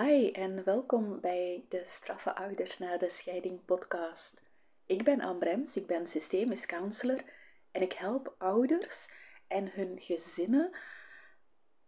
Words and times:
Hi 0.00 0.30
en 0.30 0.64
welkom 0.64 1.20
bij 1.20 1.64
de 1.68 1.82
Straffe 1.84 2.34
Ouders 2.34 2.78
na 2.78 2.96
de 2.96 3.08
Scheiding 3.08 3.64
podcast. 3.64 4.42
Ik 4.86 5.04
ben 5.04 5.20
Ambrems, 5.20 5.76
ik 5.76 5.86
ben 5.86 6.06
systemisch 6.06 6.66
counselor 6.66 7.24
en 7.70 7.82
ik 7.82 7.92
help 7.92 8.34
ouders 8.38 9.12
en 9.46 9.70
hun 9.72 10.00
gezinnen 10.00 10.76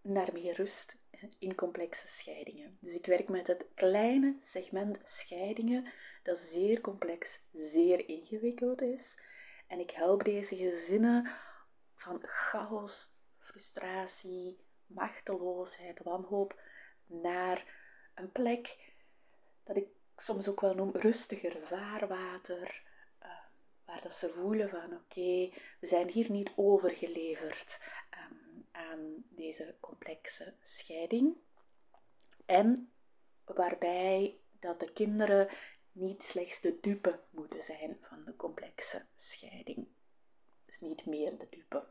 naar 0.00 0.32
meer 0.32 0.54
rust 0.54 0.98
in 1.38 1.54
complexe 1.54 2.08
scheidingen. 2.08 2.78
Dus 2.80 2.94
ik 2.94 3.06
werk 3.06 3.28
met 3.28 3.46
het 3.46 3.64
kleine 3.74 4.36
segment 4.42 4.98
scheidingen 5.04 5.92
dat 6.22 6.38
zeer 6.38 6.80
complex, 6.80 7.48
zeer 7.52 8.08
ingewikkeld 8.08 8.82
is. 8.82 9.22
En 9.66 9.80
ik 9.80 9.90
help 9.90 10.24
deze 10.24 10.56
gezinnen 10.56 11.30
van 11.94 12.18
chaos, 12.22 13.14
frustratie, 13.38 14.58
machteloosheid, 14.86 16.02
wanhoop 16.02 16.60
naar 17.06 17.75
een 18.16 18.32
plek 18.32 18.94
dat 19.64 19.76
ik 19.76 19.88
soms 20.16 20.48
ook 20.48 20.60
wel 20.60 20.74
noem 20.74 20.90
rustiger 20.92 21.66
vaarwater, 21.66 22.82
uh, 23.22 23.28
waar 23.84 24.02
dat 24.02 24.16
ze 24.16 24.28
voelen 24.28 24.68
van 24.68 24.92
oké, 24.94 25.50
we 25.80 25.86
zijn 25.86 26.08
hier 26.08 26.30
niet 26.30 26.52
overgeleverd 26.56 27.82
um, 28.10 28.66
aan 28.70 29.24
deze 29.28 29.74
complexe 29.80 30.54
scheiding. 30.62 31.36
En 32.46 32.92
waarbij 33.44 34.38
dat 34.60 34.80
de 34.80 34.92
kinderen 34.92 35.48
niet 35.92 36.22
slechts 36.22 36.60
de 36.60 36.80
dupe 36.80 37.20
moeten 37.30 37.62
zijn 37.62 37.98
van 38.00 38.24
de 38.24 38.36
complexe 38.36 39.06
scheiding. 39.16 39.86
Dus 40.64 40.80
niet 40.80 41.06
meer 41.06 41.38
de 41.38 41.46
dupe. 41.50 41.86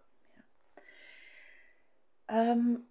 Ja. 2.28 2.50
Um, 2.50 2.90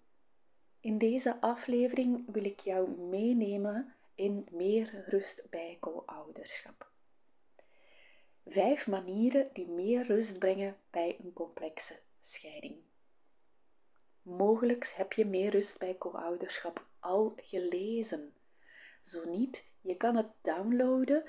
in 0.85 0.97
deze 0.97 1.41
aflevering 1.41 2.31
wil 2.31 2.43
ik 2.43 2.59
jou 2.59 2.89
meenemen 2.89 3.93
in 4.15 4.47
meer 4.51 5.03
rust 5.07 5.47
bij 5.49 5.77
co-ouderschap. 5.79 6.89
Vijf 8.45 8.87
manieren 8.87 9.49
die 9.53 9.67
meer 9.67 10.05
rust 10.05 10.39
brengen 10.39 10.77
bij 10.89 11.17
een 11.23 11.33
complexe 11.33 11.99
scheiding. 12.21 12.75
Mogelijk 14.21 14.93
heb 14.95 15.13
je 15.13 15.25
meer 15.25 15.51
rust 15.51 15.79
bij 15.79 15.97
co-ouderschap 15.97 16.85
al 16.99 17.33
gelezen. 17.35 18.33
Zo 19.03 19.29
niet, 19.29 19.71
je 19.81 19.97
kan 19.97 20.15
het 20.15 20.29
downloaden 20.41 21.23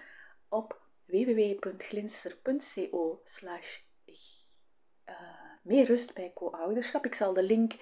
op 0.49 0.81
www.glinster.co 1.05 3.21
slash 3.25 3.81
eh, 5.05 5.15
meer 5.63 5.85
rust 5.85 6.15
bij 6.15 6.33
co-ouderschap. 6.35 7.05
Ik 7.05 7.15
zal 7.15 7.33
de 7.33 7.43
link 7.43 7.73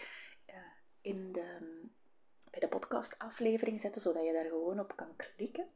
in 1.04 1.32
de, 1.32 1.58
bij 2.50 2.60
de 2.60 2.68
podcastaflevering 2.68 3.80
zetten, 3.80 4.02
zodat 4.02 4.24
je 4.24 4.32
daar 4.32 4.44
gewoon 4.44 4.80
op 4.80 4.96
kan 4.96 5.16
klikken. 5.16 5.66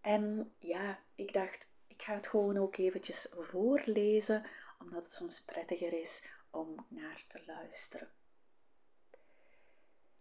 En 0.00 0.52
ja, 0.58 0.98
ik 1.14 1.32
dacht, 1.32 1.70
ik 1.86 2.02
ga 2.02 2.14
het 2.14 2.26
gewoon 2.26 2.56
ook 2.56 2.76
eventjes 2.76 3.28
voorlezen, 3.38 4.44
omdat 4.78 5.02
het 5.02 5.12
soms 5.12 5.42
prettiger 5.42 5.92
is 5.92 6.24
om 6.50 6.86
naar 6.88 7.24
te 7.28 7.42
luisteren. 7.46 8.08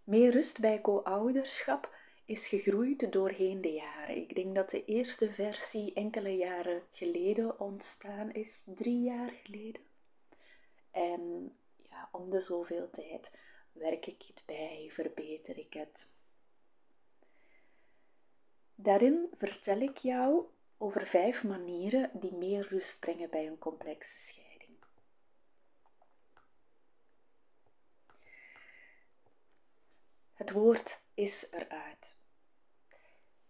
Meer 0.04 0.32
rust 0.32 0.60
bij 0.60 0.82
co-ouderschap 0.82 1.95
is 2.26 2.48
gegroeid 2.48 3.12
doorheen 3.12 3.62
de 3.62 3.72
jaren. 3.72 4.18
Ik 4.18 4.36
denk 4.36 4.56
dat 4.56 4.70
de 4.70 4.86
eerste 4.86 5.32
versie 5.32 5.94
enkele 5.94 6.36
jaren 6.36 6.82
geleden 6.92 7.60
ontstaan 7.60 8.32
is, 8.32 8.68
drie 8.76 9.02
jaar 9.02 9.32
geleden. 9.44 9.82
En 10.92 11.56
om 12.12 12.30
de 12.30 12.40
zoveel 12.40 12.90
tijd 12.90 13.38
werk 13.72 14.06
ik 14.06 14.24
het 14.28 14.44
bij, 14.46 14.90
verbeter 14.94 15.58
ik 15.58 15.74
het. 15.74 16.16
Daarin 18.76 19.30
vertel 19.38 19.80
ik 19.80 19.98
jou 19.98 20.46
over 20.78 21.08
vijf 21.08 21.44
manieren 21.44 22.12
die 22.14 22.34
meer 22.34 22.67
rust 22.67 23.00
brengen 23.00 23.30
bij 23.30 23.48
een 23.48 23.58
complexe 23.58 24.17
scheiding. 24.17 24.78
Het 30.34 30.52
woord 30.52 31.02
is 31.14 31.52
eruit. 31.52 32.17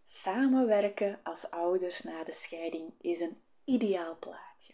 Samenwerken 0.03 1.19
als 1.23 1.51
ouders 1.51 2.01
na 2.01 2.23
de 2.23 2.31
scheiding 2.31 2.93
is 3.01 3.19
een 3.19 3.41
ideaal 3.63 4.17
plaatje. 4.19 4.73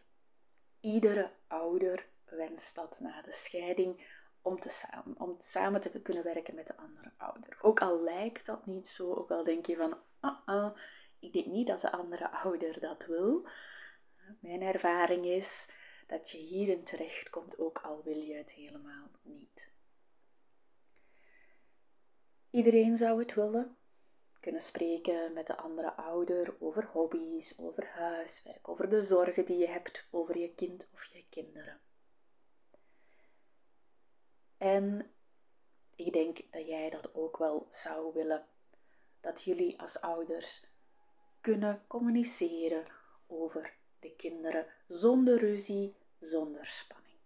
Iedere 0.80 1.32
ouder 1.48 2.08
wenst 2.36 2.76
dat 2.76 3.00
na 3.00 3.22
de 3.22 3.32
scheiding 3.32 4.08
om, 4.42 4.60
te 4.60 4.70
samen, 4.70 5.20
om 5.20 5.38
samen 5.40 5.82
te 5.82 6.02
kunnen 6.02 6.24
werken 6.24 6.56
met 6.56 6.68
de 6.68 6.78
andere 6.78 7.12
ouder. 7.18 7.58
Ook 7.62 7.82
al 7.82 8.02
lijkt 8.02 8.46
dat 8.46 8.66
niet 8.66 8.88
zo, 8.88 9.14
ook 9.14 9.32
al 9.32 9.44
denk 9.44 9.66
je 9.66 9.76
van, 9.76 9.98
ah, 10.20 10.48
ah 10.48 10.78
ik 11.20 11.34
denk 11.34 11.46
niet 11.46 11.68
dat 11.68 11.82
de 11.82 11.92
andere 11.92 12.30
ouder 12.30 12.80
dat 12.80 13.06
wil. 13.06 13.48
Mijn 14.40 14.62
ervaring 14.62 15.26
is 15.26 15.70
dat 16.08 16.30
je 16.30 16.38
hierin 16.38 16.84
terechtkomt, 16.84 17.60
ook 17.60 17.80
al 17.80 18.02
wil 18.04 18.18
je 18.18 18.34
het 18.34 18.52
helemaal 18.52 19.10
niet. 19.22 19.72
Iedereen 22.50 22.98
zou 22.98 23.20
het 23.20 23.34
willen. 23.34 23.78
Kunnen 24.40 24.62
spreken 24.62 25.34
met 25.34 25.48
de 25.48 25.58
andere 25.58 25.94
ouder 25.94 26.56
over 26.60 26.86
hobby's, 26.86 27.60
over 27.60 27.88
huiswerk, 27.88 28.68
over 28.68 28.90
de 28.90 29.02
zorgen 29.02 29.46
die 29.46 29.58
je 29.58 29.68
hebt 29.68 30.08
over 30.12 30.38
je 30.38 30.54
kind 30.56 30.90
of 30.94 31.06
je 31.06 31.26
kinderen. 31.30 31.80
En 34.64 35.12
ik 35.96 36.14
denk 36.14 36.52
dat 36.52 36.68
jij 36.68 36.90
dat 36.90 37.14
ook 37.14 37.38
wel 37.38 37.68
zou 37.72 38.14
willen. 38.14 38.48
Dat 39.22 39.44
jullie 39.44 39.82
als 39.82 40.02
ouders 40.02 40.64
kunnen 41.42 41.84
communiceren 41.88 42.88
over 43.28 43.74
de 44.00 44.16
kinderen 44.16 44.66
zonder 44.88 45.40
ruzie, 45.40 45.96
zonder 46.20 46.66
spanning. 46.66 47.18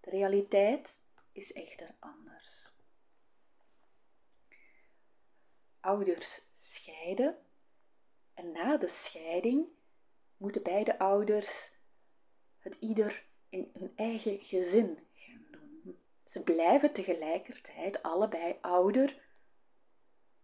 De 0.00 0.10
realiteit 0.10 1.02
is 1.32 1.52
echter 1.52 1.94
anders. 1.98 2.72
Ouders 5.80 6.46
scheiden 6.54 7.38
en 8.34 8.52
na 8.52 8.76
de 8.76 8.88
scheiding 8.88 9.66
moeten 10.36 10.62
beide 10.62 10.98
ouders 10.98 11.74
het 12.58 12.74
ieder 12.74 13.28
in 13.50 13.70
hun 13.78 13.92
eigen 13.96 14.38
gezin 14.40 14.98
gaan 15.14 15.46
doen. 15.50 15.98
Ze 16.26 16.42
blijven 16.42 16.92
tegelijkertijd 16.92 18.02
allebei 18.02 18.58
ouder 18.60 19.22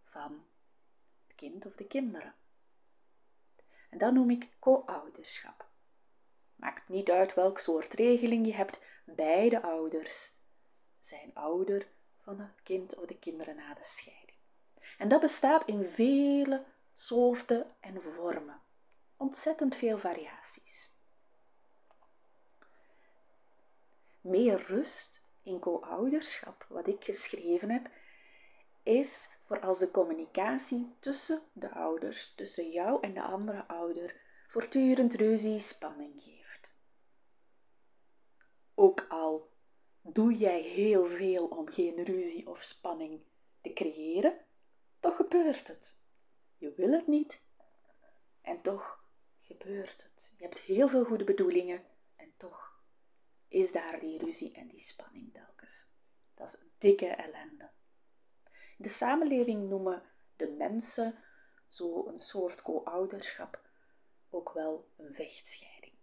van 0.03 0.45
het 1.27 1.35
kind 1.35 1.65
of 1.65 1.75
de 1.75 1.87
kinderen. 1.87 2.35
En 3.89 3.97
dat 3.97 4.13
noem 4.13 4.29
ik 4.29 4.49
co-ouderschap. 4.59 5.65
Maakt 6.55 6.89
niet 6.89 7.09
uit 7.09 7.33
welk 7.33 7.59
soort 7.59 7.93
regeling 7.93 8.45
je 8.45 8.53
hebt, 8.53 8.81
beide 9.05 9.61
ouders 9.61 10.35
zijn 11.01 11.31
ouder 11.33 11.87
van 12.23 12.39
het 12.39 12.63
kind 12.63 12.95
of 12.95 13.05
de 13.05 13.17
kinderen 13.17 13.55
na 13.55 13.73
de 13.73 13.79
scheiding. 13.83 14.37
En 14.97 15.07
dat 15.07 15.21
bestaat 15.21 15.65
in 15.65 15.85
vele 15.85 16.65
soorten 16.93 17.75
en 17.79 18.01
vormen. 18.01 18.61
Ontzettend 19.17 19.75
veel 19.75 19.97
variaties. 19.97 20.96
Meer 24.27 24.65
rust 24.67 25.25
in 25.43 25.59
co-ouderschap, 25.59 26.65
wat 26.69 26.87
ik 26.87 27.03
geschreven 27.03 27.69
heb, 27.69 27.89
is 28.83 29.37
voor 29.45 29.59
als 29.59 29.79
de 29.79 29.91
communicatie 29.91 30.95
tussen 30.99 31.41
de 31.53 31.71
ouders, 31.71 32.33
tussen 32.35 32.69
jou 32.69 32.97
en 33.01 33.13
de 33.13 33.21
andere 33.21 33.67
ouder, 33.67 34.15
voortdurend 34.47 35.13
ruzie 35.13 35.59
spanning 35.59 36.13
geeft. 36.23 36.75
Ook 38.75 39.05
al 39.09 39.49
doe 40.01 40.37
jij 40.37 40.61
heel 40.61 41.07
veel 41.07 41.45
om 41.45 41.69
geen 41.69 42.03
ruzie 42.03 42.49
of 42.49 42.61
spanning 42.63 43.21
te 43.61 43.73
creëren, 43.73 44.37
toch 44.99 45.15
gebeurt 45.15 45.67
het. 45.67 46.01
Je 46.57 46.73
wil 46.75 46.91
het 46.91 47.07
niet 47.07 47.41
en 48.41 48.61
toch 48.61 49.03
gebeurt 49.39 50.03
het. 50.03 50.33
Je 50.37 50.43
hebt 50.43 50.59
heel 50.59 50.87
veel 50.87 51.03
goede 51.03 51.23
bedoelingen 51.23 51.83
en 52.15 52.33
toch 52.37 52.66
is 53.47 53.71
daar 53.71 53.99
die 53.99 54.17
ruzie 54.17 54.53
en 54.53 54.67
die 54.67 54.79
spanning 54.79 55.33
telkens. 55.33 55.87
Dat 56.33 56.47
is 56.47 56.57
dikke 56.77 57.07
ellende. 57.07 57.69
In 58.77 58.83
de 58.83 58.89
samenleving 58.89 59.69
noemen 59.69 60.03
de 60.35 60.47
mensen 60.47 61.15
zo 61.67 62.07
een 62.07 62.19
soort 62.19 62.61
co-ouderschap 62.61 63.59
ook 64.29 64.51
wel 64.53 64.87
een 64.97 65.13
vechtscheiding. 65.13 65.93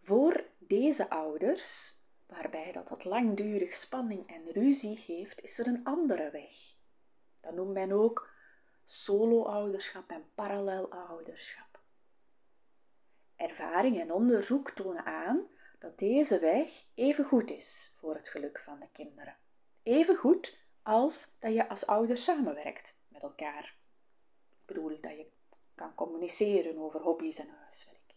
Voor 0.00 0.44
deze 0.58 1.10
ouders, 1.10 1.98
waarbij 2.26 2.72
dat, 2.72 2.88
dat 2.88 3.04
langdurig 3.04 3.76
spanning 3.76 4.28
en 4.28 4.52
ruzie 4.52 4.96
geeft, 4.96 5.42
is 5.42 5.58
er 5.58 5.66
een 5.66 5.84
andere 5.84 6.30
weg. 6.30 6.74
Dat 7.40 7.54
noemt 7.54 7.72
men 7.72 7.92
ook 7.92 8.33
solo-ouderschap 8.84 10.10
en 10.10 10.24
parallel 10.34 10.90
ouderschap. 10.90 11.80
Ervaring 13.36 14.00
en 14.00 14.12
onderzoek 14.12 14.70
tonen 14.70 15.04
aan 15.04 15.48
dat 15.78 15.98
deze 15.98 16.38
weg 16.38 16.84
even 16.94 17.24
goed 17.24 17.50
is 17.50 17.94
voor 17.96 18.14
het 18.14 18.28
geluk 18.28 18.60
van 18.64 18.78
de 18.78 18.88
kinderen. 18.92 19.36
Even 19.82 20.16
goed 20.16 20.58
als 20.82 21.36
dat 21.38 21.54
je 21.54 21.68
als 21.68 21.86
ouder 21.86 22.16
samenwerkt 22.16 22.98
met 23.08 23.22
elkaar. 23.22 23.76
Ik 24.50 24.66
bedoel 24.66 25.00
dat 25.00 25.16
je 25.16 25.26
kan 25.74 25.94
communiceren 25.94 26.78
over 26.78 27.00
hobby's 27.00 27.38
en 27.38 27.48
huiswerk. 27.48 28.14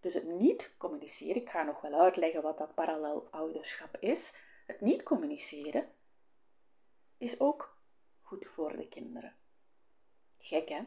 Dus 0.00 0.14
het 0.14 0.28
niet 0.28 0.74
communiceren, 0.78 1.42
ik 1.42 1.50
ga 1.50 1.62
nog 1.62 1.80
wel 1.80 2.00
uitleggen 2.00 2.42
wat 2.42 2.58
dat 2.58 2.74
parallel 2.74 3.28
ouderschap 3.30 3.96
is. 3.96 4.36
Het 4.66 4.80
niet 4.80 5.02
communiceren 5.02 5.92
is 7.18 7.40
ook 7.40 7.76
goed 8.32 8.46
voor 8.46 8.76
de 8.76 8.88
kinderen. 8.88 9.36
Gek 10.38 10.68
hè? 10.68 10.82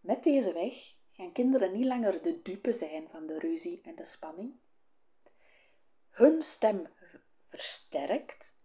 Met 0.00 0.24
deze 0.24 0.52
weg 0.52 0.94
gaan 1.10 1.32
kinderen 1.32 1.72
niet 1.72 1.86
langer 1.86 2.22
de 2.22 2.42
dupe 2.42 2.72
zijn 2.72 3.08
van 3.08 3.26
de 3.26 3.38
ruzie 3.38 3.80
en 3.82 3.94
de 3.94 4.04
spanning. 4.04 4.54
Hun 6.08 6.42
stem 6.42 6.88
versterkt. 7.46 8.56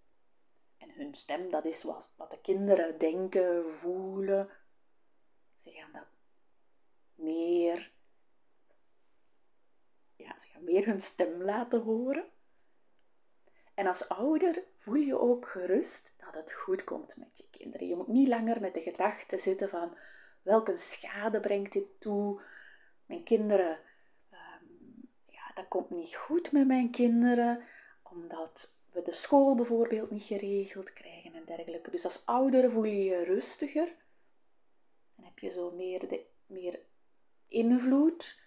En 0.77 0.91
hun 0.91 1.15
stem, 1.15 1.49
dat 1.49 1.65
is 1.65 1.83
wat, 1.83 2.13
de 2.17 2.41
kinderen 2.41 2.99
denken, 2.99 3.73
voelen. 3.73 4.49
Ze 5.57 5.71
gaan 5.71 5.91
dat 5.91 6.07
meer, 7.15 7.91
ja, 10.15 10.39
ze 10.39 10.47
gaan 10.47 10.63
meer 10.63 10.85
hun 10.85 11.01
stem 11.01 11.43
laten 11.43 11.81
horen. 11.81 12.32
En 13.73 13.87
als 13.87 14.09
ouder 14.09 14.63
voel 14.77 14.95
je 14.95 15.19
ook 15.19 15.47
gerust 15.47 16.13
dat 16.17 16.35
het 16.35 16.53
goed 16.53 16.83
komt 16.83 17.17
met 17.17 17.37
je 17.37 17.47
kinderen. 17.49 17.87
Je 17.87 17.95
moet 17.95 18.07
niet 18.07 18.27
langer 18.27 18.61
met 18.61 18.73
de 18.73 18.81
gedachte 18.81 19.37
zitten 19.37 19.69
van 19.69 19.97
welke 20.41 20.75
schade 20.75 21.39
brengt 21.39 21.73
dit 21.73 21.99
toe? 21.99 22.41
Mijn 23.05 23.23
kinderen, 23.23 23.79
um, 24.31 25.09
ja, 25.25 25.51
dat 25.55 25.67
komt 25.67 25.89
niet 25.89 26.15
goed 26.15 26.51
met 26.51 26.67
mijn 26.67 26.91
kinderen, 26.91 27.63
omdat 28.01 28.79
we 28.91 29.01
de 29.01 29.11
school 29.11 29.55
bijvoorbeeld 29.55 30.11
niet 30.11 30.23
geregeld 30.23 30.93
krijgen 30.93 31.33
en 31.33 31.45
dergelijke. 31.45 31.91
Dus 31.91 32.05
als 32.05 32.25
ouder 32.25 32.71
voel 32.71 32.83
je 32.83 33.03
je 33.03 33.23
rustiger 33.23 33.95
en 35.15 35.23
heb 35.23 35.39
je 35.39 35.49
zo 35.49 35.71
meer, 35.71 36.07
de, 36.07 36.25
meer 36.45 36.79
invloed, 37.47 38.41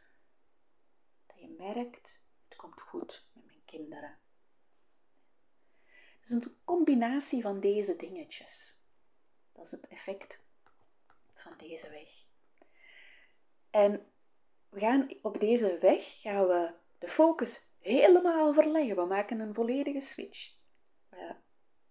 dat 1.26 1.40
je 1.40 1.54
merkt, 1.58 2.26
het 2.48 2.56
komt 2.56 2.80
goed 2.80 3.28
met 3.32 3.44
mijn 3.46 3.64
kinderen. 3.64 4.18
Is 6.26 6.32
een 6.32 6.56
combinatie 6.64 7.42
van 7.42 7.60
deze 7.60 7.96
dingetjes. 7.96 8.80
Dat 9.52 9.64
is 9.64 9.70
het 9.70 9.88
effect 9.88 10.42
van 11.34 11.52
deze 11.56 11.90
weg. 11.90 12.24
En 13.70 14.12
we 14.68 14.80
gaan 14.80 15.10
op 15.22 15.40
deze 15.40 15.78
weg 15.78 16.20
gaan 16.20 16.46
we 16.46 16.74
de 16.98 17.08
focus 17.08 17.70
helemaal 17.78 18.54
verleggen. 18.54 18.96
We 18.96 19.04
maken 19.04 19.40
een 19.40 19.54
volledige 19.54 20.00
switch. 20.00 20.54
We 21.08 21.34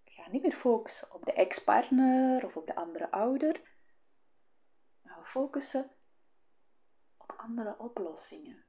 gaan 0.06 0.32
niet 0.32 0.42
meer 0.42 0.56
focussen 0.56 1.14
op 1.14 1.26
de 1.26 1.34
ex-partner 1.34 2.46
of 2.46 2.58
op 2.58 2.68
de 2.68 2.76
andere 2.76 3.12
ouder. 3.12 3.62
Maar 5.02 5.20
we 5.20 5.26
focussen 5.26 5.92
op 7.18 7.34
andere 7.38 7.80
oplossingen. 7.80 8.66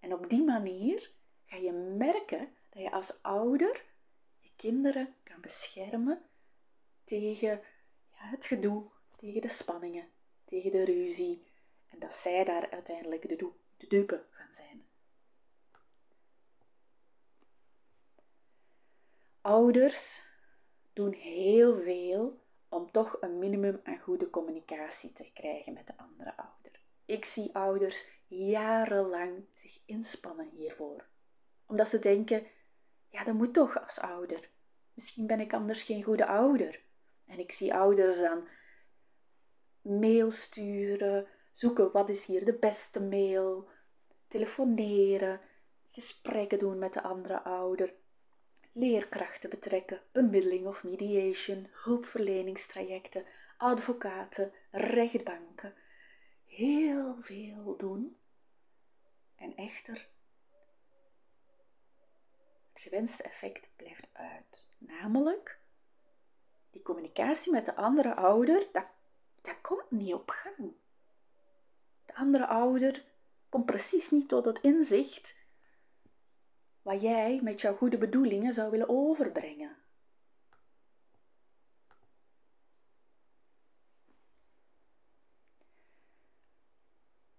En 0.00 0.12
op 0.14 0.28
die 0.28 0.44
manier 0.44 1.12
ga 1.44 1.56
je 1.56 1.72
merken 1.72 2.56
dat 2.70 2.82
je 2.82 2.90
als 2.90 3.22
ouder 3.22 3.90
kinderen 4.62 5.14
kan 5.22 5.40
beschermen 5.40 6.22
tegen 7.04 7.60
ja, 8.10 8.28
het 8.28 8.46
gedoe, 8.46 8.84
tegen 9.16 9.40
de 9.40 9.48
spanningen, 9.48 10.08
tegen 10.44 10.70
de 10.70 10.84
ruzie 10.84 11.46
en 11.88 11.98
dat 11.98 12.14
zij 12.14 12.44
daar 12.44 12.70
uiteindelijk 12.70 13.28
de, 13.28 13.50
de 13.76 13.86
dupe 13.86 14.24
van 14.30 14.46
zijn. 14.54 14.84
Ouders 19.40 20.26
doen 20.92 21.12
heel 21.12 21.82
veel 21.82 22.40
om 22.68 22.90
toch 22.90 23.16
een 23.20 23.38
minimum 23.38 23.80
aan 23.84 23.98
goede 23.98 24.30
communicatie 24.30 25.12
te 25.12 25.30
krijgen 25.34 25.72
met 25.72 25.86
de 25.86 25.96
andere 25.96 26.36
ouder. 26.36 26.80
Ik 27.04 27.24
zie 27.24 27.54
ouders 27.54 28.08
jarenlang 28.26 29.44
zich 29.54 29.80
inspannen 29.84 30.48
hiervoor, 30.48 31.04
omdat 31.66 31.88
ze 31.88 31.98
denken: 31.98 32.46
ja, 33.08 33.24
dat 33.24 33.34
moet 33.34 33.54
toch 33.54 33.82
als 33.82 33.98
ouder. 33.98 34.50
Misschien 34.94 35.26
ben 35.26 35.40
ik 35.40 35.52
anders 35.52 35.82
geen 35.82 36.02
goede 36.02 36.26
ouder. 36.26 36.80
En 37.26 37.38
ik 37.38 37.52
zie 37.52 37.74
ouders 37.74 38.18
dan 38.18 38.48
mail 39.80 40.30
sturen, 40.30 41.26
zoeken 41.52 41.92
wat 41.92 42.08
is 42.08 42.26
hier 42.26 42.44
de 42.44 42.54
beste 42.54 43.00
mail, 43.00 43.68
telefoneren, 44.28 45.40
gesprekken 45.90 46.58
doen 46.58 46.78
met 46.78 46.92
de 46.92 47.02
andere 47.02 47.42
ouder, 47.42 47.94
leerkrachten 48.72 49.50
betrekken, 49.50 50.02
bemiddeling 50.12 50.66
of 50.66 50.84
mediation, 50.84 51.68
hulpverleningstrajecten, 51.70 53.24
advocaten, 53.56 54.52
rechtbanken. 54.70 55.74
Heel 56.44 57.16
veel 57.20 57.76
doen. 57.76 58.16
En 59.36 59.54
echter, 59.54 60.08
het 62.72 62.82
gewenste 62.82 63.22
effect 63.22 63.70
blijft 63.76 64.08
uit. 64.12 64.70
Namelijk, 64.86 65.58
die 66.70 66.82
communicatie 66.82 67.52
met 67.52 67.64
de 67.64 67.74
andere 67.74 68.14
ouder, 68.14 68.68
dat 68.72 68.86
dat 69.42 69.60
komt 69.60 69.90
niet 69.90 70.14
op 70.14 70.30
gang. 70.30 70.72
De 72.06 72.14
andere 72.14 72.46
ouder 72.46 73.04
komt 73.48 73.66
precies 73.66 74.10
niet 74.10 74.28
tot 74.28 74.44
het 74.44 74.60
inzicht 74.60 75.40
wat 76.82 77.00
jij 77.00 77.40
met 77.42 77.60
jouw 77.60 77.76
goede 77.76 77.98
bedoelingen 77.98 78.52
zou 78.52 78.70
willen 78.70 78.88
overbrengen. 78.88 79.76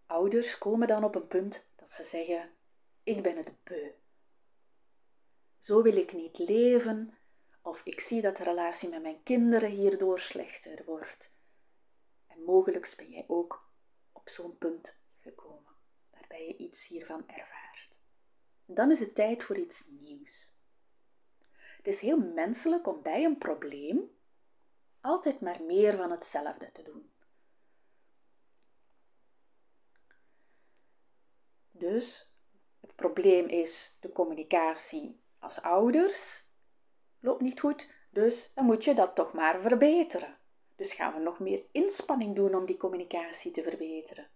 Ouders 0.05 0.57
komen 0.57 0.87
dan 0.87 1.03
op 1.03 1.15
een 1.15 1.27
punt 1.27 1.65
dat 1.75 1.91
ze 1.91 2.03
zeggen: 2.03 2.51
Ik 3.03 3.23
ben 3.23 3.37
het 3.37 3.63
beu. 3.63 3.91
Zo 5.59 5.81
wil 5.81 5.95
ik 5.95 6.13
niet 6.13 6.37
leven, 6.37 7.17
of 7.63 7.81
ik 7.83 7.99
zie 7.99 8.21
dat 8.21 8.37
de 8.37 8.43
relatie 8.43 8.89
met 8.89 9.01
mijn 9.01 9.23
kinderen 9.23 9.69
hierdoor 9.69 10.19
slechter 10.19 10.85
wordt. 10.85 11.33
En 12.27 12.43
mogelijk 12.43 12.93
ben 12.97 13.09
jij 13.09 13.25
ook 13.27 13.69
op 14.11 14.29
zo'n 14.29 14.57
punt 14.57 14.97
gekomen, 15.19 15.73
waarbij 16.11 16.47
je 16.47 16.57
iets 16.57 16.87
hiervan 16.87 17.29
ervaart. 17.29 17.97
Dan 18.65 18.91
is 18.91 18.99
het 18.99 19.15
tijd 19.15 19.43
voor 19.43 19.57
iets 19.57 19.87
nieuws. 19.87 20.55
Het 21.77 21.87
is 21.87 22.01
heel 22.01 22.17
menselijk 22.17 22.87
om 22.87 23.01
bij 23.01 23.23
een 23.23 23.37
probleem 23.37 24.17
altijd 25.01 25.41
maar 25.41 25.61
meer 25.61 25.97
van 25.97 26.11
hetzelfde 26.11 26.71
te 26.71 26.83
doen. 26.83 27.11
Dus 31.71 32.31
het 32.79 32.95
probleem 32.95 33.47
is 33.47 33.97
de 34.01 34.11
communicatie 34.11 35.21
als 35.39 35.61
ouders 35.61 36.42
loopt 37.23 37.41
niet 37.41 37.59
goed, 37.59 37.89
dus 38.09 38.53
dan 38.53 38.65
moet 38.65 38.83
je 38.83 38.93
dat 38.93 39.15
toch 39.15 39.33
maar 39.33 39.61
verbeteren. 39.61 40.37
Dus 40.75 40.93
gaan 40.93 41.13
we 41.13 41.19
nog 41.19 41.39
meer 41.39 41.63
inspanning 41.71 42.35
doen 42.35 42.55
om 42.55 42.65
die 42.65 42.77
communicatie 42.77 43.51
te 43.51 43.63
verbeteren. 43.63 44.29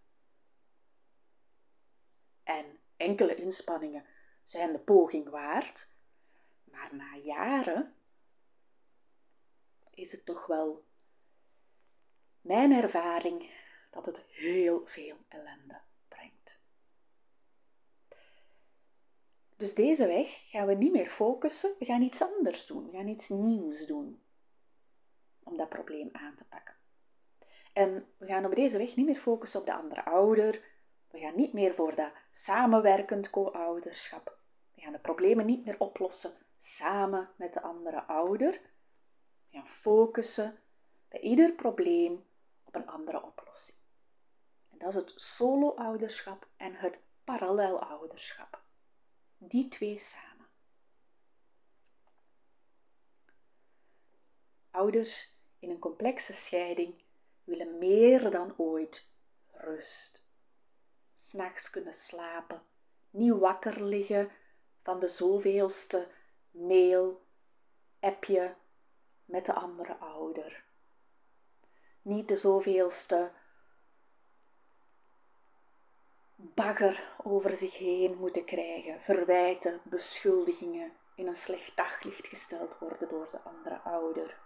En 2.44 2.79
enkele 2.98 3.36
inspanningen 3.36 4.06
zijn 4.44 4.72
de 4.72 4.79
poging 4.79 5.29
waard, 5.29 5.91
maar 6.63 6.96
na 6.96 7.15
jaren 7.15 7.96
is 9.94 10.12
het 10.12 10.25
toch 10.25 10.46
wel 10.46 10.86
mijn 12.41 12.72
ervaring 12.72 13.51
dat 13.91 14.06
het 14.06 14.22
heel 14.22 14.86
veel 14.86 15.17
ellende 15.27 15.82
brengt. 16.08 16.60
Dus 19.57 19.73
deze 19.73 20.07
weg 20.07 20.49
gaan 20.49 20.67
we 20.67 20.73
niet 20.73 20.91
meer 20.91 21.09
focussen, 21.09 21.75
we 21.79 21.85
gaan 21.85 22.01
iets 22.01 22.21
anders 22.21 22.65
doen, 22.65 22.85
we 22.91 22.97
gaan 22.97 23.07
iets 23.07 23.29
nieuws 23.29 23.85
doen 23.85 24.21
om 25.43 25.57
dat 25.57 25.69
probleem 25.69 26.09
aan 26.11 26.35
te 26.35 26.45
pakken. 26.45 26.75
En 27.73 28.07
we 28.17 28.25
gaan 28.25 28.45
op 28.45 28.55
deze 28.55 28.77
weg 28.77 28.95
niet 28.95 29.05
meer 29.05 29.21
focussen 29.21 29.59
op 29.59 29.65
de 29.65 29.73
andere 29.73 30.05
ouder. 30.05 30.63
We 31.11 31.19
gaan 31.19 31.35
niet 31.35 31.53
meer 31.53 31.73
voor 31.73 31.95
dat 31.95 32.11
samenwerkend 32.31 33.29
co-ouderschap. 33.29 34.37
We 34.73 34.81
gaan 34.81 34.91
de 34.91 34.99
problemen 34.99 35.45
niet 35.45 35.65
meer 35.65 35.75
oplossen 35.79 36.31
samen 36.59 37.29
met 37.35 37.53
de 37.53 37.61
andere 37.61 38.03
ouder. 38.03 38.51
We 39.49 39.57
gaan 39.57 39.67
focussen 39.67 40.59
bij 41.09 41.19
ieder 41.19 41.51
probleem 41.51 42.25
op 42.63 42.75
een 42.75 42.87
andere 42.87 43.23
oplossing. 43.23 43.77
En 44.71 44.77
dat 44.77 44.89
is 44.89 44.95
het 44.95 45.13
solo-ouderschap 45.15 46.47
en 46.57 46.75
het 46.75 47.03
parallel-ouderschap. 47.23 48.65
Die 49.38 49.67
twee 49.67 50.00
samen. 50.00 50.48
Ouders 54.72 55.32
in 55.60 55.70
een 55.70 55.79
complexe 55.79 56.34
scheiding 56.34 57.01
willen 57.44 57.77
meer 57.77 58.32
dan 58.32 58.53
ooit 58.58 59.08
rust. 59.51 60.24
S'nachts 61.15 61.70
kunnen 61.70 61.94
slapen, 61.94 62.62
niet 63.10 63.34
wakker 63.34 63.84
liggen 63.84 64.32
van 64.84 65.00
de 65.00 65.08
zoveelste 65.08 66.08
mail, 66.51 67.25
appje 68.00 68.56
met 69.25 69.46
de 69.46 69.53
andere 69.53 69.98
ouder. 69.98 70.63
Niet 72.01 72.27
de 72.27 72.36
zoveelste 72.36 73.32
bagger 76.38 77.15
over 77.24 77.56
zich 77.56 77.77
heen 77.77 78.17
moeten 78.17 78.46
krijgen, 78.46 79.01
verwijten, 79.01 79.82
beschuldigingen 79.84 80.98
in 81.15 81.27
een 81.27 81.36
slecht 81.36 81.75
daglicht 81.75 82.27
gesteld 82.27 82.77
worden 82.79 83.10
door 83.10 83.27
de 83.32 83.41
andere 83.41 83.79
ouder. 83.79 84.39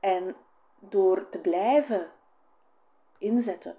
En 0.00 0.36
door 0.78 1.28
te 1.28 1.40
blijven 1.40 2.12
inzetten 3.18 3.76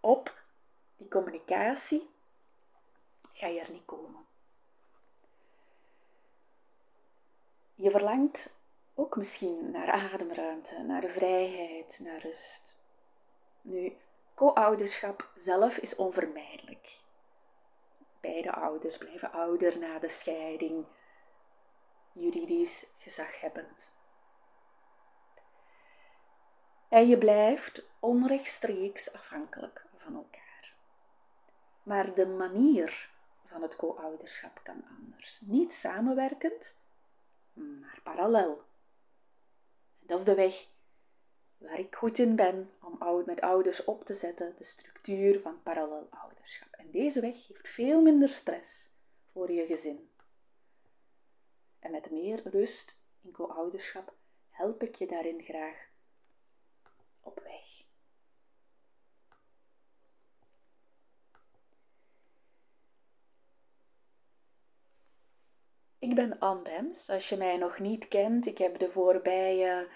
op 0.00 0.34
die 0.96 1.08
communicatie, 1.08 2.10
ga 3.32 3.46
je 3.46 3.60
er 3.60 3.70
niet 3.70 3.84
komen. 3.84 4.26
Je 7.74 7.90
verlangt 7.90 8.56
ook 8.94 9.16
misschien 9.16 9.70
naar 9.70 9.90
ademruimte, 9.90 10.82
naar 10.82 11.08
vrijheid, 11.08 12.00
naar 12.02 12.20
rust. 12.20 12.80
Nu, 13.60 13.96
co-ouderschap 14.34 15.30
zelf 15.36 15.76
is 15.76 15.96
onvermijdelijk. 15.96 17.00
Beide 18.20 18.52
ouders 18.52 18.98
blijven 18.98 19.32
ouder 19.32 19.78
na 19.78 19.98
de 19.98 20.08
scheiding, 20.08 20.86
juridisch 22.12 22.92
gezaghebbend. 22.96 23.92
En 26.88 27.08
je 27.08 27.18
blijft 27.18 27.86
onrechtstreeks 28.00 29.12
afhankelijk 29.12 29.86
van 29.96 30.14
elkaar. 30.14 30.74
Maar 31.82 32.14
de 32.14 32.26
manier 32.26 33.10
van 33.44 33.62
het 33.62 33.76
co-ouderschap 33.76 34.60
kan 34.62 34.84
anders. 34.98 35.40
Niet 35.40 35.72
samenwerkend, 35.72 36.76
maar 37.52 38.00
parallel. 38.02 38.62
Dat 39.98 40.18
is 40.18 40.24
de 40.24 40.34
weg 40.34 40.68
waar 41.58 41.78
ik 41.78 41.94
goed 41.94 42.18
in 42.18 42.36
ben 42.36 42.70
om 42.80 43.22
met 43.26 43.40
ouders 43.40 43.84
op 43.84 44.04
te 44.04 44.14
zetten, 44.14 44.54
de 44.58 44.64
structuur 44.64 45.40
van 45.40 45.62
parallel 45.62 46.08
ouderschap. 46.10 46.72
En 46.72 46.90
deze 46.90 47.20
weg 47.20 47.46
geeft 47.46 47.68
veel 47.68 48.02
minder 48.02 48.28
stress 48.28 48.90
voor 49.32 49.52
je 49.52 49.66
gezin. 49.66 50.10
En 51.78 51.90
met 51.90 52.10
meer 52.10 52.48
rust 52.48 53.00
in 53.20 53.32
co-ouderschap 53.32 54.14
help 54.50 54.82
ik 54.82 54.94
je 54.94 55.06
daarin 55.06 55.42
graag 55.42 55.88
op 57.20 57.40
weg. 57.44 57.84
Ik 66.12 66.18
ben 66.18 66.38
Anne 66.38 66.62
Bems. 66.62 67.10
Als 67.10 67.28
je 67.28 67.36
mij 67.36 67.56
nog 67.56 67.78
niet 67.78 68.08
kent, 68.08 68.46
ik 68.46 68.58
heb 68.58 68.78
de 68.78 68.90
voorbije 68.90 69.88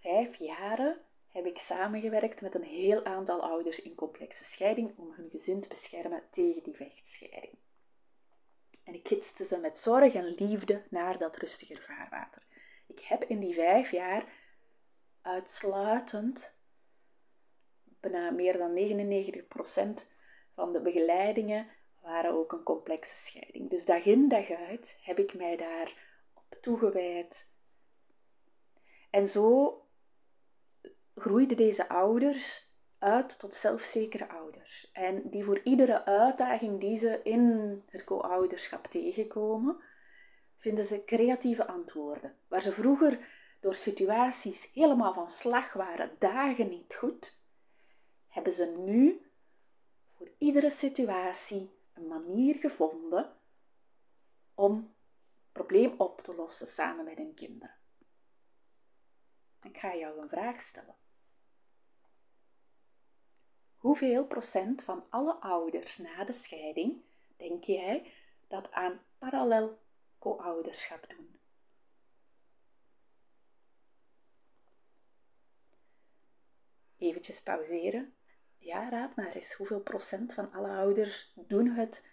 vijf 0.00 0.36
jaren 0.36 1.00
heb 1.32 1.46
ik 1.46 1.58
samengewerkt 1.58 2.40
met 2.40 2.54
een 2.54 2.62
heel 2.62 3.04
aantal 3.04 3.42
ouders 3.42 3.82
in 3.82 3.94
complexe 3.94 4.44
scheiding 4.44 4.98
om 4.98 5.12
hun 5.12 5.30
gezin 5.30 5.60
te 5.60 5.68
beschermen 5.68 6.22
tegen 6.30 6.62
die 6.62 6.74
vechtscheiding. 6.74 7.58
En 8.84 8.94
ik 8.94 9.08
gidste 9.08 9.44
ze 9.44 9.58
met 9.58 9.78
zorg 9.78 10.14
en 10.14 10.34
liefde 10.34 10.82
naar 10.90 11.18
dat 11.18 11.36
rustiger 11.36 11.82
vaarwater. 11.82 12.42
Ik 12.86 13.00
heb 13.00 13.24
in 13.24 13.38
die 13.38 13.54
vijf 13.54 13.90
jaar 13.90 14.32
uitsluitend, 15.22 16.58
bijna 18.00 18.30
meer 18.30 18.58
dan 18.58 18.74
99% 20.02 20.06
van 20.54 20.72
de 20.72 20.80
begeleidingen 20.80 21.68
waren 22.06 22.32
ook 22.32 22.52
een 22.52 22.62
complexe 22.62 23.16
scheiding. 23.16 23.70
Dus 23.70 23.84
dag 23.84 24.04
in 24.04 24.28
dag 24.28 24.50
uit 24.50 24.98
heb 25.02 25.18
ik 25.18 25.34
mij 25.34 25.56
daar 25.56 25.92
op 26.34 26.58
toegewijd. 26.60 27.50
En 29.10 29.26
zo 29.26 29.80
groeiden 31.14 31.56
deze 31.56 31.88
ouders 31.88 32.68
uit 32.98 33.38
tot 33.38 33.54
zelfzekere 33.54 34.28
ouders. 34.28 34.90
En 34.92 35.30
die 35.30 35.44
voor 35.44 35.60
iedere 35.64 36.04
uitdaging 36.04 36.80
die 36.80 36.98
ze 36.98 37.20
in 37.22 37.82
het 37.86 38.04
co-ouderschap 38.04 38.86
tegenkomen, 38.86 39.80
vinden 40.56 40.84
ze 40.84 41.04
creatieve 41.04 41.66
antwoorden. 41.66 42.36
Waar 42.48 42.62
ze 42.62 42.72
vroeger 42.72 43.28
door 43.60 43.74
situaties 43.74 44.70
helemaal 44.74 45.14
van 45.14 45.30
slag 45.30 45.72
waren, 45.72 46.16
dagen 46.18 46.68
niet 46.68 46.94
goed, 46.94 47.38
hebben 48.28 48.52
ze 48.52 48.64
nu 48.64 49.30
voor 50.16 50.30
iedere 50.38 50.70
situatie 50.70 51.75
een 51.96 52.06
manier 52.06 52.54
gevonden 52.54 53.36
om 54.54 54.94
probleem 55.52 55.94
op 56.00 56.20
te 56.20 56.34
lossen 56.34 56.66
samen 56.66 57.04
met 57.04 57.16
hun 57.16 57.34
kinderen. 57.34 57.74
Ik 59.62 59.78
ga 59.78 59.96
jou 59.96 60.20
een 60.20 60.28
vraag 60.28 60.62
stellen. 60.62 60.94
Hoeveel 63.76 64.26
procent 64.26 64.82
van 64.82 65.04
alle 65.10 65.34
ouders 65.34 65.98
na 65.98 66.24
de 66.24 66.32
scheiding 66.32 67.02
denk 67.36 67.64
jij 67.64 68.12
dat 68.48 68.72
aan 68.72 69.00
parallel 69.18 69.78
co-ouderschap 70.18 71.08
doen? 71.08 71.40
Eventjes 76.96 77.42
pauzeren 77.42 78.14
ja, 78.66 78.88
raad 78.88 79.16
maar 79.16 79.32
eens, 79.32 79.52
hoeveel 79.52 79.80
procent 79.80 80.34
van 80.34 80.52
alle 80.52 80.68
ouders 80.68 81.32
doen 81.34 81.68
het 81.68 82.08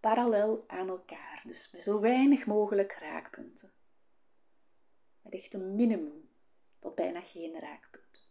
parallel 0.00 0.64
aan 0.66 0.88
elkaar, 0.88 1.42
dus 1.44 1.70
met 1.70 1.82
zo 1.82 2.00
weinig 2.00 2.46
mogelijk 2.46 2.92
raakpunten. 2.92 3.72
Met 5.22 5.32
echt 5.32 5.54
een 5.54 5.74
minimum 5.74 6.28
tot 6.78 6.94
bijna 6.94 7.20
geen 7.20 7.60
raakpunt. 7.60 8.28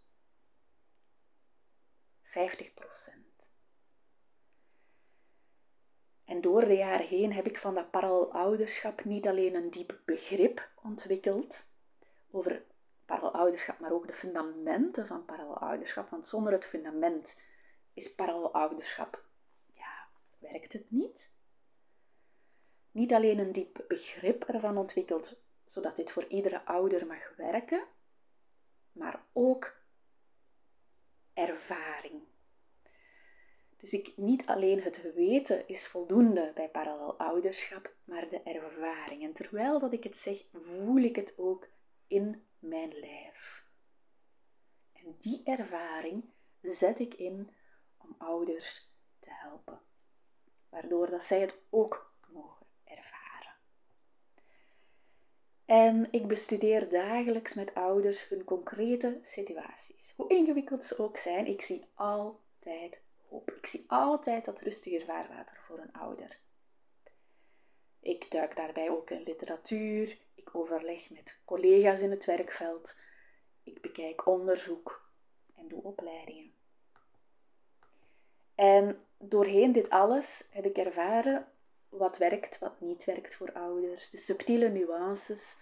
50 2.22 2.74
procent. 2.74 3.26
En 6.26 6.42
door 6.42 6.66
de 6.66 6.76
jaren 6.76 7.08
heen 7.08 7.34
heb 7.34 7.46
ik 7.46 7.58
van 7.58 7.76
dat 7.76 7.92
parallel 7.92 8.32
ouderschap 8.32 9.06
niet 9.06 9.28
alleen 9.28 9.56
een 9.56 9.70
diep 9.70 10.00
begrip 10.06 10.70
ontwikkeld 10.84 11.70
over 12.32 12.66
parallel 13.06 13.34
ouderschap, 13.34 13.80
maar 13.80 13.92
ook 13.92 14.08
de 14.08 14.14
fundamenten 14.14 15.08
van 15.08 15.26
parallel 15.26 15.58
ouderschap. 15.58 16.10
Want 16.10 16.28
zonder 16.28 16.54
het 16.54 16.66
fundament 16.66 17.42
is 17.98 18.16
parallel 18.16 18.54
ouderschap. 18.54 19.24
Ja, 19.74 20.08
werkt 20.38 20.74
het 20.74 20.92
niet? 20.92 21.34
Niet 22.92 23.14
alleen 23.14 23.40
een 23.40 23.52
diep 23.52 23.84
begrip 23.88 24.44
ervan 24.44 24.78
ontwikkeld, 24.78 25.42
zodat 25.66 25.96
dit 25.96 26.12
voor 26.12 26.26
iedere 26.28 26.66
ouder 26.66 27.06
mag 27.06 27.36
werken, 27.36 27.84
maar 28.92 29.24
ook 29.34 29.76
ervaring. 31.34 32.22
Dus 33.78 33.94
ik, 33.94 34.14
niet 34.16 34.46
alleen 34.46 34.82
het 34.82 35.14
weten 35.14 35.68
is 35.68 35.88
voldoende 35.88 36.52
bij 36.56 36.70
parallel 36.70 37.20
ouderschap, 37.20 37.94
maar 38.04 38.30
de 38.30 38.42
ervaring. 38.42 39.24
En 39.24 39.34
terwijl 39.34 39.80
dat 39.80 39.94
ik 39.94 40.04
het 40.04 40.18
zeg, 40.18 40.46
voel 40.54 41.02
ik 41.02 41.16
het 41.16 41.34
ook 41.38 41.68
in 42.08 42.46
mijn 42.60 43.00
lijf. 43.00 43.64
En 44.94 45.16
die 45.20 45.42
ervaring 45.44 46.24
zet 46.62 47.00
ik 47.00 47.14
in 47.14 47.52
om 48.08 48.16
ouders 48.18 48.90
te 49.20 49.30
helpen, 49.30 49.80
waardoor 50.70 51.10
dat 51.10 51.24
zij 51.24 51.40
het 51.40 51.62
ook 51.70 52.14
mogen 52.28 52.66
ervaren. 52.84 53.56
En 55.66 56.08
ik 56.12 56.28
bestudeer 56.28 56.90
dagelijks 56.90 57.54
met 57.54 57.74
ouders 57.74 58.30
hun 58.30 58.44
concrete 58.44 59.20
situaties. 59.24 60.14
Hoe 60.16 60.30
ingewikkeld 60.30 60.84
ze 60.84 61.00
ook 61.00 61.18
zijn, 61.18 61.48
ik 61.48 61.62
zie 61.62 61.86
altijd 61.94 63.02
hoop. 63.30 63.52
Ik 63.52 63.66
zie 63.66 63.86
altijd 63.88 64.46
dat 64.46 64.62
rustiger 64.62 65.06
vaarwater 65.06 65.58
voor 65.68 65.80
een 65.80 65.94
ouder. 65.94 66.38
Ik 68.00 68.32
duik 68.32 68.56
daarbij 68.56 68.90
ook 68.90 69.10
in 69.10 69.24
literatuur, 69.24 70.18
ik 70.36 70.56
overleg 70.56 71.10
met 71.10 71.42
collega's 71.46 72.02
in 72.02 72.12
het 72.12 72.26
werkveld, 72.26 73.00
ik 73.64 73.82
bekijk 73.82 74.26
onderzoek 74.26 75.10
en 75.56 75.68
doe 75.68 75.84
opleidingen. 75.84 76.57
En 78.58 79.06
doorheen 79.18 79.72
dit 79.72 79.90
alles 79.90 80.48
heb 80.52 80.66
ik 80.66 80.78
ervaren 80.78 81.48
wat 81.90 82.18
werkt, 82.18 82.60
wat 82.60 82.80
niet 82.80 83.06
werkt 83.06 83.36
voor 83.36 83.52
ouders. 83.54 84.10
De 84.10 84.18
subtiele 84.18 84.70
nuances 84.70 85.58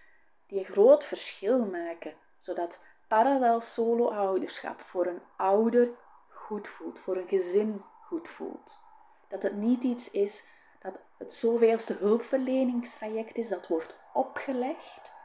die 0.47 0.59
een 0.59 0.65
groot 0.65 1.03
verschil 1.03 1.65
maken, 1.65 2.13
zodat 2.39 2.79
parallel 3.07 3.61
solo-ouderschap 3.61 4.81
voor 4.81 5.05
een 5.05 5.21
ouder 5.37 5.89
goed 6.29 6.67
voelt, 6.67 6.99
voor 6.99 7.17
een 7.17 7.27
gezin 7.27 7.83
goed 8.01 8.29
voelt. 8.29 8.79
Dat 9.27 9.43
het 9.43 9.55
niet 9.55 9.83
iets 9.83 10.11
is 10.11 10.45
dat 10.81 10.99
het 11.17 11.33
zoveelste 11.33 11.93
hulpverleningstraject 11.93 13.37
is 13.37 13.47
dat 13.47 13.67
wordt 13.67 13.95
opgelegd, 14.13 15.15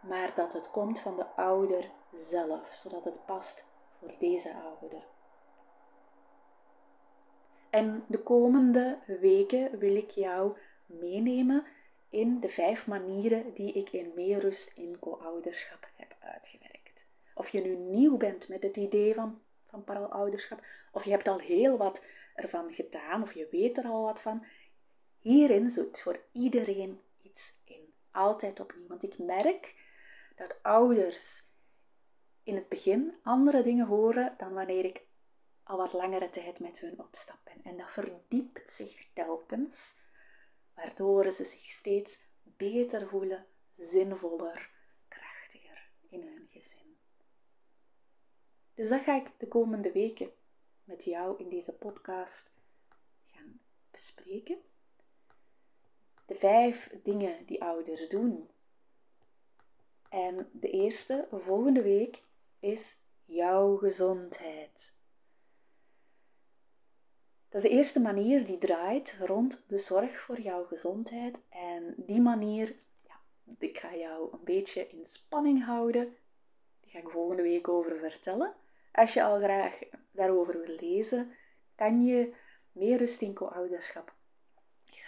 maar 0.00 0.34
dat 0.34 0.52
het 0.52 0.70
komt 0.70 1.00
van 1.00 1.16
de 1.16 1.26
ouder 1.26 1.90
zelf, 2.16 2.72
zodat 2.72 3.04
het 3.04 3.24
past 3.24 3.64
voor 3.98 4.14
deze 4.18 4.54
ouder. 4.54 5.11
En 7.72 8.04
de 8.08 8.18
komende 8.18 8.98
weken 9.06 9.78
wil 9.78 9.96
ik 9.96 10.10
jou 10.10 10.56
meenemen 10.86 11.64
in 12.08 12.40
de 12.40 12.48
vijf 12.48 12.86
manieren 12.86 13.54
die 13.54 13.72
ik 13.72 13.92
in 13.92 14.12
meer 14.14 14.38
rust 14.38 14.72
in 14.76 14.98
co-ouderschap 14.98 15.88
heb 15.96 16.16
uitgewerkt. 16.20 17.04
Of 17.34 17.48
je 17.48 17.60
nu 17.60 17.76
nieuw 17.76 18.16
bent 18.16 18.48
met 18.48 18.62
het 18.62 18.76
idee 18.76 19.14
van, 19.14 19.40
van 19.68 19.84
paralouderschap, 19.84 20.64
of 20.90 21.04
je 21.04 21.10
hebt 21.10 21.28
al 21.28 21.38
heel 21.38 21.76
wat 21.76 22.04
ervan 22.34 22.72
gedaan, 22.72 23.22
of 23.22 23.34
je 23.34 23.48
weet 23.50 23.78
er 23.78 23.84
al 23.84 24.02
wat 24.02 24.20
van. 24.20 24.44
Hierin 25.18 25.70
zit 25.70 26.00
voor 26.00 26.20
iedereen 26.32 27.00
iets 27.22 27.58
in. 27.64 27.92
Altijd 28.10 28.60
opnieuw. 28.60 28.86
Want 28.86 29.02
ik 29.02 29.18
merk 29.18 29.74
dat 30.36 30.54
ouders 30.62 31.42
in 32.42 32.54
het 32.54 32.68
begin 32.68 33.14
andere 33.22 33.62
dingen 33.62 33.86
horen 33.86 34.34
dan 34.38 34.52
wanneer 34.52 34.84
ik 34.84 35.02
al 35.62 35.76
wat 35.76 35.92
langere 35.92 36.30
tijd 36.30 36.58
met 36.58 36.78
hun 36.78 37.00
op 37.00 37.14
stap 37.14 37.38
ben. 37.44 37.60
En 37.64 37.76
dat 37.76 37.90
verdiept 37.90 38.72
zich 38.72 39.12
telkens, 39.12 40.00
waardoor 40.74 41.30
ze 41.30 41.44
zich 41.44 41.70
steeds 41.70 42.20
beter 42.42 43.08
voelen, 43.08 43.46
zinvoller, 43.76 44.70
krachtiger 45.08 45.88
in 46.08 46.22
hun 46.22 46.48
gezin. 46.50 46.96
Dus 48.74 48.88
dat 48.88 49.02
ga 49.02 49.16
ik 49.16 49.30
de 49.38 49.48
komende 49.48 49.92
weken 49.92 50.30
met 50.84 51.04
jou 51.04 51.38
in 51.38 51.48
deze 51.48 51.72
podcast 51.72 52.54
gaan 53.26 53.60
bespreken. 53.90 54.58
De 56.26 56.34
vijf 56.34 56.94
dingen 57.02 57.46
die 57.46 57.62
ouders 57.62 58.08
doen. 58.08 58.50
En 60.08 60.50
de 60.52 60.70
eerste, 60.70 61.28
volgende 61.30 61.82
week, 61.82 62.22
is 62.58 62.98
jouw 63.24 63.76
gezondheid. 63.76 64.94
Dat 67.52 67.64
is 67.64 67.70
de 67.70 67.76
eerste 67.76 68.00
manier 68.00 68.44
die 68.44 68.58
draait 68.58 69.16
rond 69.20 69.62
de 69.66 69.78
zorg 69.78 70.20
voor 70.20 70.40
jouw 70.40 70.64
gezondheid. 70.64 71.42
En 71.48 71.94
die 71.96 72.20
manier, 72.20 72.74
ja, 73.06 73.14
ik 73.58 73.78
ga 73.78 73.94
jou 73.94 74.32
een 74.32 74.44
beetje 74.44 74.88
in 74.88 75.06
spanning 75.06 75.64
houden. 75.64 76.16
Die 76.80 76.90
ga 76.90 76.98
ik 76.98 77.08
volgende 77.08 77.42
week 77.42 77.68
over 77.68 77.98
vertellen. 77.98 78.54
Als 78.92 79.14
je 79.14 79.22
al 79.22 79.38
graag 79.38 79.78
daarover 80.10 80.60
wil 80.60 80.76
lezen, 80.80 81.32
kan 81.74 82.04
je 82.04 82.34
meer 82.72 82.98
rust 82.98 83.22
in 83.22 83.34
co-ouderschap 83.34 84.12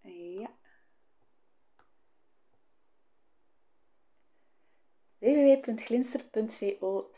Ja. 0.00 0.50
www.glinster.co 5.18 7.10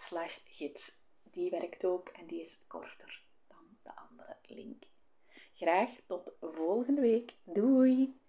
gids. 0.44 0.98
Die 1.22 1.50
werkt 1.50 1.84
ook 1.84 2.08
en 2.08 2.26
die 2.26 2.40
is 2.40 2.58
korter 2.66 3.22
dan 3.48 3.78
de 3.82 3.96
andere 3.96 4.36
link. 4.42 4.84
Graag 5.54 5.90
tot 6.06 6.32
volgende 6.40 7.00
week. 7.00 7.34
Doei! 7.42 8.20